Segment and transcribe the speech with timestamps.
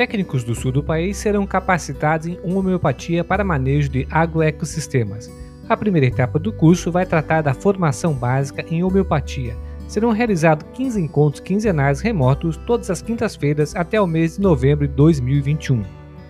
[0.00, 5.30] Técnicos do sul do país serão capacitados em homeopatia para manejo de agroecossistemas.
[5.68, 9.54] A primeira etapa do curso vai tratar da formação básica em homeopatia.
[9.86, 14.94] Serão realizados 15 encontros quinzenais remotos todas as quintas-feiras até o mês de novembro de
[14.94, 15.82] 2021.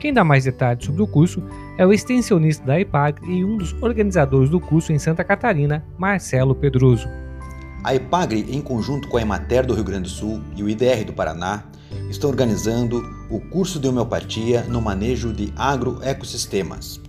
[0.00, 1.40] Quem dá mais detalhes sobre o curso
[1.78, 6.52] é o extensionista da IPAG e um dos organizadores do curso em Santa Catarina, Marcelo
[6.52, 7.08] Pedroso.
[7.84, 11.04] A IPAGRE, em conjunto com a Emater do Rio Grande do Sul e o IDR
[11.04, 11.64] do Paraná,
[12.08, 17.00] estão organizando o curso de homeopatia no manejo de agroecossistemas.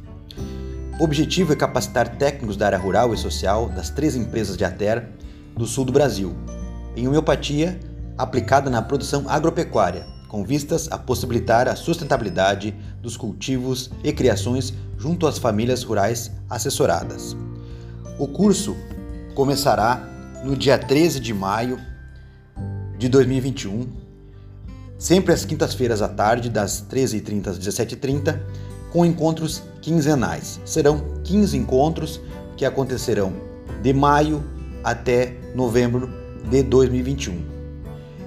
[1.00, 5.10] O objetivo é capacitar técnicos da área rural e social das três empresas de ATER
[5.56, 6.36] do sul do Brasil,
[6.96, 7.80] em homeopatia
[8.18, 15.28] aplicada na produção agropecuária, com vistas a possibilitar a sustentabilidade dos cultivos e criações junto
[15.28, 17.38] às famílias rurais assessoradas.
[18.18, 18.76] O curso
[19.36, 20.13] começará
[20.44, 21.80] no dia 13 de maio
[22.98, 23.88] de 2021,
[25.00, 28.38] sempre às quintas-feiras à tarde, das 13h30 às 17h30,
[28.92, 30.60] com encontros quinzenais.
[30.66, 32.20] Serão 15 encontros
[32.58, 33.34] que acontecerão
[33.82, 34.44] de maio
[34.84, 36.10] até novembro
[36.50, 37.42] de 2021.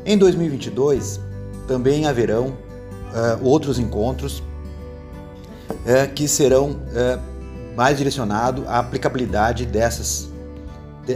[0.04, 1.20] Em 2022,
[1.68, 10.30] também haverão uh, outros encontros uh, que serão uh, mais direcionados à aplicabilidade dessas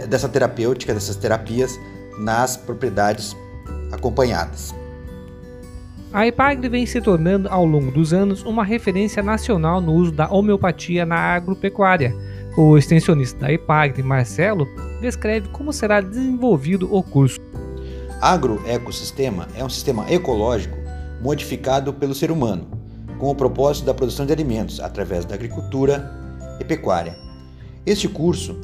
[0.09, 1.79] dessa terapêutica, dessas terapias
[2.19, 3.37] nas propriedades
[3.93, 4.75] acompanhadas.
[6.13, 10.29] A EPAGRE vem se tornando ao longo dos anos uma referência nacional no uso da
[10.29, 12.13] homeopatia na agropecuária.
[12.57, 14.67] O extensionista da EPAGRE, Marcelo,
[15.01, 17.39] descreve como será desenvolvido o curso.
[18.21, 20.77] Agroecossistema é um sistema ecológico
[21.23, 22.67] modificado pelo ser humano,
[23.19, 26.11] com o propósito da produção de alimentos através da agricultura
[26.59, 27.17] e pecuária.
[27.87, 28.61] Este curso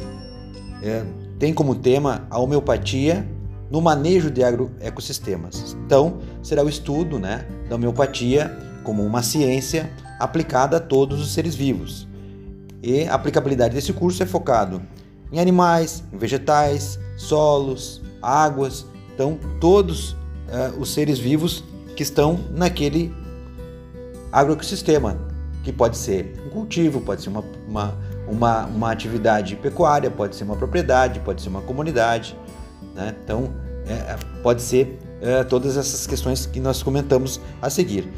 [0.82, 1.04] é,
[1.38, 3.26] tem como tema a homeopatia
[3.70, 5.76] no manejo de agroecossistemas.
[5.84, 11.54] Então, será o estudo né, da homeopatia como uma ciência aplicada a todos os seres
[11.54, 12.06] vivos.
[12.82, 14.80] E a aplicabilidade desse curso é focado
[15.32, 21.64] em animais, em vegetais, solos, águas, então todos uh, os seres vivos
[21.96, 23.12] que estão naquele
[24.30, 25.18] agroecossistema,
[25.64, 27.94] que pode ser um cultivo, pode ser uma, uma
[28.26, 32.36] uma, uma atividade pecuária, pode ser uma propriedade, pode ser uma comunidade.
[32.94, 33.14] Né?
[33.22, 33.52] Então,
[33.86, 38.12] é, é, pode ser é, todas essas questões que nós comentamos a seguir.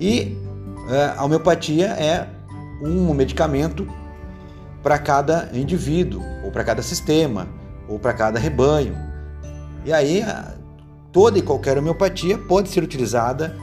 [0.00, 0.36] E
[0.88, 2.28] é, a homeopatia é
[2.82, 3.86] um medicamento
[4.82, 7.46] para cada indivíduo, ou para cada sistema,
[7.88, 8.96] ou para cada rebanho.
[9.84, 10.24] E aí,
[11.12, 13.54] toda e qualquer homeopatia pode ser utilizada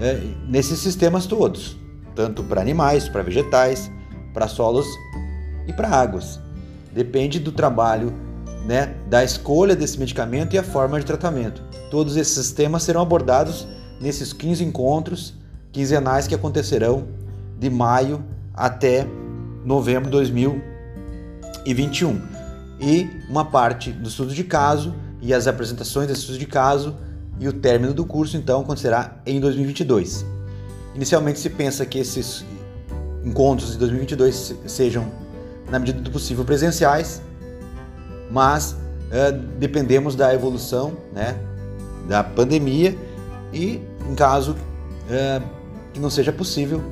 [0.00, 1.78] é, nesses sistemas todos,
[2.14, 3.90] tanto para animais, para vegetais,
[4.34, 4.86] para solos
[5.66, 6.38] e para águas.
[6.92, 8.12] Depende do trabalho,
[8.66, 11.62] né, da escolha desse medicamento e a forma de tratamento.
[11.90, 13.66] Todos esses temas serão abordados
[14.00, 15.34] nesses 15 encontros
[15.72, 17.06] quinzenais que acontecerão
[17.58, 18.22] de maio
[18.52, 19.06] até
[19.64, 22.20] novembro de 2021.
[22.80, 26.96] E uma parte do estudo de caso e as apresentações desse estudo de caso
[27.40, 30.24] e o término do curso então acontecerá em 2022.
[30.94, 32.44] Inicialmente se pensa que esses
[33.24, 35.10] encontros de 2022 sejam,
[35.70, 37.22] na medida do possível, presenciais,
[38.30, 38.76] mas
[39.10, 41.36] é, dependemos da evolução né,
[42.06, 42.96] da pandemia
[43.52, 44.56] e, em caso
[45.08, 45.40] é,
[45.92, 46.82] que não seja possível,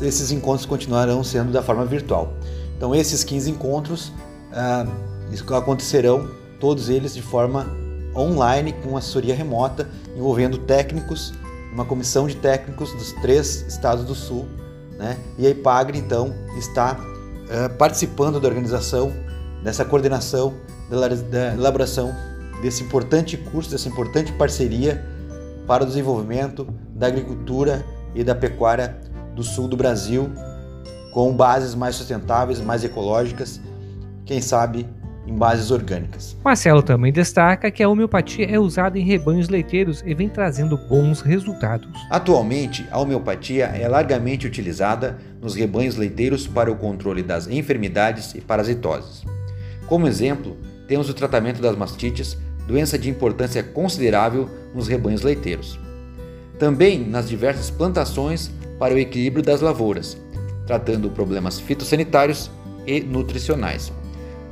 [0.00, 2.32] esses encontros continuarão sendo da forma virtual.
[2.76, 4.12] Então, esses 15 encontros
[4.52, 6.28] é, acontecerão,
[6.60, 7.66] todos eles de forma
[8.16, 11.32] online, com assessoria remota, envolvendo técnicos,
[11.72, 14.48] uma comissão de técnicos dos três estados do Sul
[14.98, 15.16] né?
[15.38, 19.12] E a IPAGRE, então, está uh, participando da organização,
[19.62, 20.54] dessa coordenação,
[20.90, 22.14] da, da elaboração
[22.60, 25.04] desse importante curso, dessa importante parceria
[25.66, 28.96] para o desenvolvimento da agricultura e da pecuária
[29.34, 30.30] do sul do Brasil,
[31.12, 33.60] com bases mais sustentáveis, mais ecológicas,
[34.24, 34.86] quem sabe
[35.28, 36.36] em bases orgânicas.
[36.42, 41.20] Marcelo também destaca que a homeopatia é usada em rebanhos leiteiros e vem trazendo bons
[41.20, 41.88] resultados.
[42.10, 48.40] Atualmente, a homeopatia é largamente utilizada nos rebanhos leiteiros para o controle das enfermidades e
[48.40, 49.22] parasitoses.
[49.86, 50.56] Como exemplo,
[50.86, 52.36] temos o tratamento das mastites,
[52.66, 55.78] doença de importância considerável nos rebanhos leiteiros.
[56.58, 60.16] Também nas diversas plantações para o equilíbrio das lavouras,
[60.66, 62.50] tratando problemas fitossanitários
[62.86, 63.92] e nutricionais.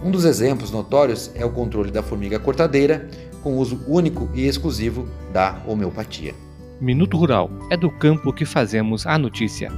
[0.03, 3.09] Um dos exemplos notórios é o controle da formiga cortadeira,
[3.43, 6.35] com uso único e exclusivo da homeopatia.
[6.81, 9.73] Minuto Rural é do campo que fazemos a notícia.